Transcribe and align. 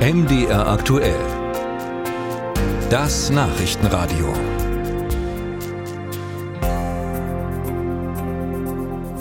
MDR 0.00 0.66
aktuell. 0.66 1.20
Das 2.88 3.28
Nachrichtenradio. 3.28 4.32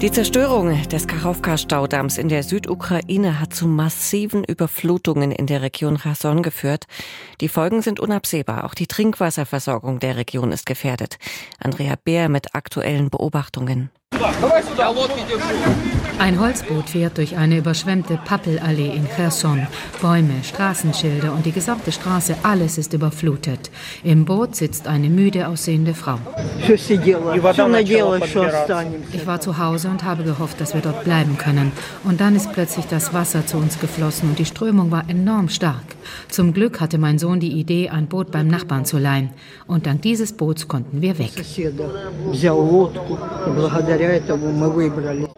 Die 0.01 0.09
Zerstörung 0.09 0.81
des 0.87 1.05
Kachowka-Staudamms 1.05 2.17
in 2.17 2.29
der 2.29 2.43
Südukraine 2.43 3.41
hat 3.41 3.53
zu 3.53 3.67
massiven 3.67 4.45
Überflutungen 4.45 5.33
in 5.33 5.47
der 5.47 5.61
Region 5.61 5.97
Cherson 5.97 6.41
geführt. 6.43 6.85
Die 7.41 7.49
Folgen 7.49 7.81
sind 7.81 7.99
unabsehbar. 7.99 8.63
Auch 8.63 8.73
die 8.73 8.87
Trinkwasserversorgung 8.87 9.99
der 9.99 10.15
Region 10.15 10.53
ist 10.53 10.65
gefährdet. 10.65 11.17
Andrea 11.59 11.95
Beer 12.01 12.29
mit 12.29 12.55
aktuellen 12.55 13.09
Beobachtungen. 13.09 13.89
Ein 16.19 16.39
Holzboot 16.39 16.89
fährt 16.89 17.17
durch 17.17 17.37
eine 17.37 17.57
überschwemmte 17.57 18.19
Pappelallee 18.25 18.93
in 18.93 19.07
Cherson. 19.15 19.65
Bäume, 20.01 20.43
Straßenschilder 20.43 21.31
und 21.31 21.45
die 21.45 21.53
gesamte 21.53 21.91
Straße, 21.91 22.35
alles 22.43 22.77
ist 22.77 22.93
überflutet. 22.93 23.71
Im 24.03 24.25
Boot 24.25 24.55
sitzt 24.55 24.87
eine 24.87 25.09
müde 25.09 25.47
aussehende 25.47 25.93
Frau. 25.93 26.19
Ich 29.13 29.25
war 29.25 29.39
zu 29.39 29.57
Hause 29.57 29.87
und 29.89 30.03
habe 30.03 30.23
gehofft, 30.23 30.59
dass 30.59 30.73
wir 30.73 30.81
dort 30.81 31.05
bleiben 31.05 31.37
können. 31.37 31.71
Und 32.03 32.19
dann 32.19 32.35
ist 32.35 32.51
plötzlich 32.51 32.85
das 32.85 33.13
Wasser 33.13 33.45
zu 33.45 33.57
uns 33.57 33.79
geflossen 33.79 34.29
und 34.29 34.39
die 34.39 34.45
Strömung 34.45 34.91
war 34.91 35.09
enorm 35.09 35.47
stark. 35.47 35.95
Zum 36.27 36.53
Glück 36.53 36.81
hatte 36.81 36.97
mein 36.97 37.19
Sohn 37.19 37.39
die 37.39 37.53
Idee, 37.53 37.89
ein 37.89 38.07
Boot 38.07 38.31
beim 38.31 38.47
Nachbarn 38.47 38.83
zu 38.85 38.97
leihen. 38.97 39.29
Und 39.67 39.85
dank 39.85 40.01
dieses 40.01 40.33
Boots 40.33 40.67
konnten 40.67 41.01
wir 41.01 41.17
weg. 41.17 41.31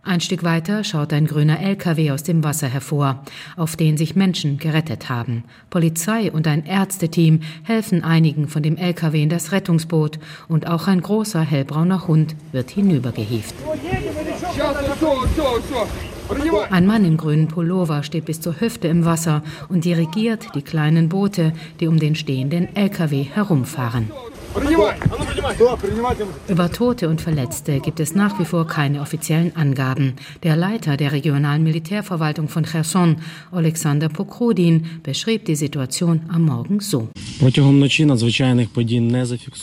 Ein 0.04 0.22
Stück 0.22 0.44
weiter 0.44 0.84
schaut 0.84 1.14
ein 1.14 1.26
grüner 1.26 1.60
LKW 1.60 2.12
aus 2.12 2.22
dem 2.22 2.44
Wasser 2.44 2.68
hervor, 2.68 3.24
auf 3.58 3.76
den 3.76 3.98
sich 3.98 4.16
Menschen 4.16 4.60
gerettet 4.60 5.10
haben. 5.10 5.46
Polizei 5.72 6.32
und 6.32 6.46
ein 6.46 6.66
Ärzteteam 6.66 7.40
helfen 7.64 8.04
einigen 8.04 8.48
von 8.48 8.62
dem 8.62 8.78
LKW 8.78 9.24
in 9.24 9.30
das 9.30 9.52
Rettungsboot 9.52 10.20
und 10.48 10.68
auch 10.68 10.88
ein 10.88 11.02
großer 11.02 11.42
hellbrauner 11.42 12.08
Hund 12.08 12.36
wird 12.52 12.70
hinübergehievt. 12.70 13.56
Ein 16.70 16.86
Mann 16.86 17.04
im 17.04 17.18
grünen 17.18 17.48
Pullover 17.48 18.04
steht 18.04 18.26
bis 18.26 18.42
zur 18.42 18.62
Hüfte 18.62 18.88
im 18.88 19.06
Wasser 19.06 19.42
und 19.70 19.86
dirigiert 19.86 20.50
die 20.54 20.62
kleinen 20.62 21.10
Boote, 21.10 21.54
die 21.80 21.88
um 21.88 21.98
den 21.98 22.14
stehenden 22.16 22.76
LKW 22.76 23.24
herumfahren. 23.24 24.12
Über 26.48 26.72
Tote 26.72 27.08
und 27.08 27.22
Verletzte 27.22 27.80
gibt 27.80 28.02
es 28.02 28.16
nach 28.16 28.38
wie 28.38 28.46
vor 28.46 28.68
keine 28.68 29.02
offiziellen 29.02 29.56
Angaben. 29.56 30.16
Der 30.44 30.58
Leiter 30.58 30.98
der 30.98 31.14
regionalen 31.14 31.64
Militärverwaltung 31.64 32.50
von 32.50 32.66
Cherson, 32.66 33.18
Alexander 33.52 34.10
Pokrudin, 34.10 35.02
beschrieb 35.04 35.46
die 35.46 35.56
Situation 35.56 36.24
am 36.28 36.44
Morgen 36.44 36.82
so. 36.82 37.08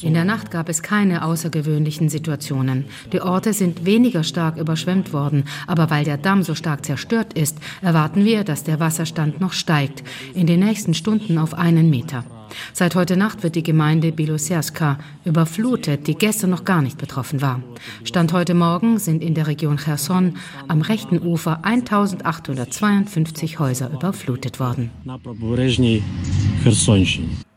In 0.02 0.14
der 0.14 0.24
Nacht 0.24 0.50
gab 0.50 0.68
es 0.68 0.82
keine 0.82 1.24
außergewöhnlichen 1.24 2.08
Situationen. 2.08 2.86
Die 3.12 3.20
Orte 3.20 3.52
sind 3.52 3.84
weniger 3.84 4.24
stark 4.24 4.56
überschwemmt 4.56 5.12
worden, 5.12 5.44
aber 5.66 5.90
weil 5.90 6.04
der 6.04 6.16
Damm 6.16 6.42
so 6.42 6.54
stark 6.54 6.86
zerstört 6.86 7.34
ist, 7.34 7.58
erwarten 7.82 8.24
wir, 8.24 8.42
dass 8.42 8.64
der 8.64 8.80
Wasserstand 8.80 9.40
noch 9.40 9.52
steigt, 9.52 10.02
in 10.34 10.46
den 10.46 10.60
nächsten 10.60 10.94
Stunden 10.94 11.36
auf 11.36 11.52
einen 11.52 11.90
Meter. 11.90 12.24
Seit 12.72 12.94
heute 12.94 13.16
Nacht 13.16 13.42
wird 13.42 13.54
die 13.54 13.62
Gemeinde 13.62 14.12
Biloserska 14.12 14.98
überflutet, 15.24 16.06
die 16.06 16.14
gestern 16.14 16.50
noch 16.50 16.64
gar 16.64 16.82
nicht 16.82 16.98
betroffen 16.98 17.40
war. 17.40 17.62
Stand 18.04 18.32
heute 18.32 18.54
Morgen 18.54 18.98
sind 18.98 19.22
in 19.22 19.34
der 19.34 19.46
Region 19.46 19.76
Cherson 19.78 20.34
am 20.66 20.80
rechten 20.80 21.20
Ufer 21.20 21.64
1852 21.64 23.58
Häuser 23.58 23.90
überflutet 23.90 24.60
worden. 24.60 24.90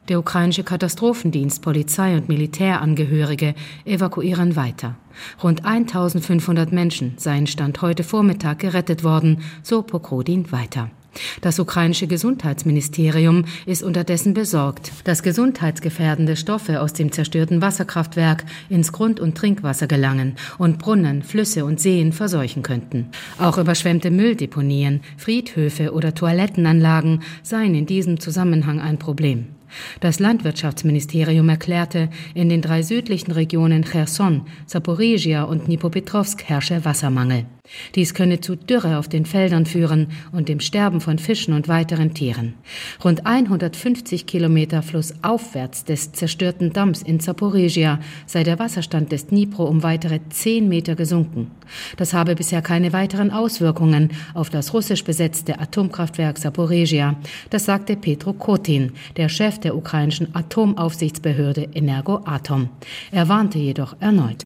Der 0.09 0.19
ukrainische 0.19 0.64
Katastrophendienst, 0.64 1.62
Polizei 1.62 2.16
und 2.16 2.28
Militärangehörige 2.28 3.56
evakuieren 3.86 4.56
weiter. 4.56 4.96
Rund 5.41 5.63
1500 5.63 6.72
Menschen 6.72 7.13
seien 7.18 7.47
Stand 7.47 7.81
heute 7.81 8.03
Vormittag 8.03 8.59
gerettet 8.59 9.03
worden, 9.03 9.41
so 9.63 9.84
Pokrodin 9.84 10.52
weiter. 10.52 10.90
Das 11.41 11.59
ukrainische 11.59 12.07
Gesundheitsministerium 12.07 13.45
ist 13.66 13.83
unterdessen 13.83 14.33
besorgt, 14.33 14.91
dass 15.03 15.23
gesundheitsgefährdende 15.23 16.35
Stoffe 16.35 16.81
aus 16.81 16.94
dem 16.94 17.11
zerstörten 17.11 17.61
Wasserkraftwerk 17.61 18.45
ins 18.69 18.91
Grund- 18.91 19.19
und 19.19 19.35
Trinkwasser 19.35 19.88
gelangen 19.88 20.35
und 20.57 20.79
Brunnen, 20.79 21.23
Flüsse 21.23 21.66
und 21.66 21.79
Seen 21.79 22.13
verseuchen 22.13 22.63
könnten. 22.63 23.09
Auch 23.38 23.57
überschwemmte 23.57 24.11
Mülldeponien, 24.11 25.01
Friedhöfe 25.17 25.94
oder 25.94 26.13
Toilettenanlagen 26.13 27.23
seien 27.43 27.75
in 27.75 27.85
diesem 27.85 28.19
Zusammenhang 28.19 28.79
ein 28.79 28.99
Problem. 28.99 29.47
Das 29.99 30.19
Landwirtschaftsministerium 30.19 31.47
erklärte, 31.49 32.09
in 32.33 32.49
den 32.49 32.61
drei 32.61 32.81
südlichen 32.81 33.31
Regionen 33.31 33.83
Cherson, 33.83 34.45
Saporizhia 34.66 35.43
und 35.43 35.67
Dnipropetrovsk 35.67 36.43
herrsche 36.43 36.83
Wassermangel. 36.83 37.45
Dies 37.96 38.14
könne 38.14 38.42
zu 38.42 38.56
Dürre 38.56 38.98
auf 38.98 39.08
den 39.08 39.26
Feldern 39.26 39.66
führen 39.66 40.08
und 40.32 40.50
dem 40.50 40.59
Sterben 40.59 41.02
von 41.02 41.20
Fischen 41.20 41.54
und 41.54 41.68
weiteren 41.68 42.14
Tieren. 42.14 42.54
Rund 43.04 43.26
150 43.26 44.26
Kilometer 44.26 44.82
flussaufwärts 44.82 45.86
des 45.86 46.12
zerstörten 46.12 46.74
Damms 46.74 47.02
in 47.02 47.20
Zaporizhia 47.20 48.00
sei 48.26 48.44
der 48.44 48.59
Wasserstand 48.59 49.12
des 49.12 49.28
Dnipro 49.28 49.66
um 49.66 49.84
weitere 49.84 50.20
10 50.30 50.68
Meter 50.68 50.96
gesunken. 50.96 51.52
Das 51.98 52.14
habe 52.14 52.36
bisher 52.36 52.62
keine 52.62 52.94
weiteren 52.94 53.32
Auswirkungen 53.32 54.09
auf 54.34 54.50
das 54.50 54.74
russisch 54.74 55.03
besetzte 55.03 55.59
Atomkraftwerk 55.59 56.38
Zaporizhia. 56.38 57.16
Das 57.50 57.66
sagte 57.66 57.96
Petro 57.96 58.34
Kotin, 58.34 58.92
der 59.18 59.30
Chef 59.30 59.59
der 59.59 59.76
ukrainischen 59.76 60.34
Atomaufsichtsbehörde 60.36 61.70
Energoatom. 61.74 62.70
Er 63.12 63.28
warnte 63.30 63.59
jedoch 63.59 63.96
erneut. 64.00 64.44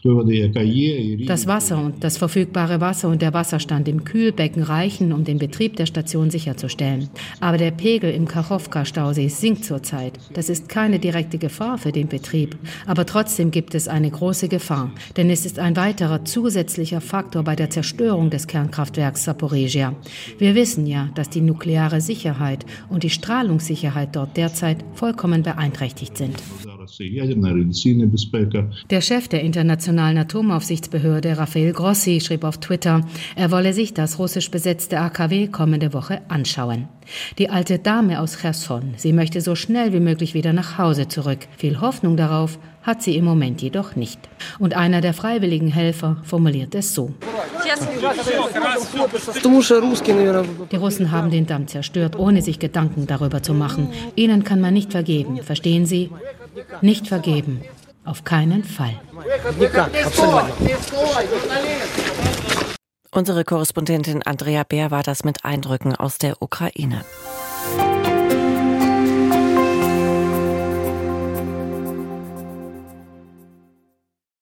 Das 1.26 1.48
Wasser 1.48 1.78
und 1.78 2.04
das 2.04 2.18
verfügbare 2.18 2.82
Wasser 2.82 3.10
und 3.16 3.22
der 3.22 3.34
Wasserstand 3.34 3.88
im 3.88 4.04
Kühlbecken 4.04 4.62
reichen, 4.62 5.14
um 5.14 5.24
den 5.24 5.38
Betrieb 5.38 5.78
der 5.78 5.86
Station 5.86 6.30
sicherzustellen. 6.30 7.08
Aber 7.40 7.58
der 7.58 7.72
Pegel 7.72 8.12
im 8.12 8.28
Kachowka-Stausee 8.28 9.30
sinkt 9.30 9.64
zurzeit. 9.64 10.20
Das 10.34 10.50
ist 10.50 10.68
keine 10.68 11.00
direkte 11.00 11.38
Gefahr 11.38 11.78
für 11.78 11.94
den 11.94 12.10
Betrieb. 12.10 12.58
Aber 12.86 13.06
trotzdem 13.06 13.52
gibt 13.52 13.74
es 13.74 13.88
eine 13.88 14.12
große 14.12 14.50
Gefahr, 14.50 14.92
denn 15.16 15.30
es 15.30 15.46
ist 15.46 15.60
ein 15.60 15.78
weiterer 15.78 16.26
zusätzlicher 16.26 17.00
Faktor 17.00 17.44
bei 17.44 17.56
der 17.56 17.70
Zerstörung 17.70 18.32
des 18.32 18.48
Kernkraftwerks 18.48 19.24
Saporizhia. 19.24 19.96
Wir 20.38 20.54
wissen 20.54 20.86
ja, 20.86 21.08
dass 21.16 21.30
die 21.30 21.40
nukleare 21.40 22.02
Sicherheit 22.02 22.66
und 22.90 23.04
die 23.04 23.10
Strahlungssicherheit 23.10 24.14
dort 24.14 24.36
derzeit 24.36 24.84
vollkommen 24.94 25.42
beeinträchtigt 25.42 26.18
sind. 26.18 26.36
Der 28.90 29.02
Chef 29.02 29.28
der 29.28 29.42
Internationalen 29.42 30.18
Atomaufsichtsbehörde, 30.18 31.38
Rafael 31.38 31.74
Grossi, 31.74 32.22
schrieb 32.22 32.44
auf 32.44 32.60
Twitter, 32.60 33.02
er 33.36 33.52
wolle 33.52 33.74
sich 33.74 33.94
das 33.94 34.18
russisch 34.18 34.50
besetzte 34.50 35.00
AKW 35.00 35.48
kommende 35.48 35.94
Woche 35.94 36.22
anschauen. 36.30 36.88
Die 37.38 37.50
alte 37.50 37.80
Dame 37.80 38.22
aus 38.22 38.38
Cherson, 38.40 38.94
sie 38.98 39.14
möchte 39.14 39.42
so 39.42 39.56
schnell 39.56 39.94
wie 39.94 40.00
möglich 40.00 40.34
wieder 40.34 40.54
nach 40.54 40.78
Hause 40.78 41.08
zurück. 41.08 41.40
Viel 41.58 41.82
Hoffnung 41.82 42.16
darauf 42.18 42.60
hat 42.82 43.02
sie 43.02 43.18
im 43.18 43.26
Moment 43.26 43.62
jedoch 43.62 43.96
nicht. 43.96 44.20
Und 44.60 44.76
einer 44.76 45.02
der 45.02 45.14
freiwilligen 45.14 45.68
Helfer 45.68 46.18
formuliert 46.24 46.76
es 46.76 46.94
so. 46.94 47.14
Die 50.72 50.76
Russen 50.76 51.12
haben 51.12 51.32
den 51.32 51.46
Damm 51.46 51.68
zerstört, 51.68 52.18
ohne 52.18 52.42
sich 52.42 52.60
Gedanken 52.60 53.08
darüber 53.08 53.42
zu 53.42 53.54
machen. 53.54 53.90
Ihnen 54.16 54.44
kann 54.44 54.62
man 54.62 54.74
nicht 54.74 54.92
vergeben, 54.92 55.42
verstehen 55.44 55.86
Sie? 55.86 56.10
Nicht 56.82 57.08
vergeben. 57.08 57.64
Auf 58.04 58.24
keinen 58.24 58.64
Fall. 58.64 59.00
Unsere 63.12 63.44
Korrespondentin 63.44 64.24
Andrea 64.24 64.64
Bär 64.64 64.92
war 64.92 65.04
das 65.04 65.24
mit 65.24 65.46
Eindrücken 65.46 65.96
aus 65.96 66.18
der 66.18 66.42
Ukraine. 66.42 67.04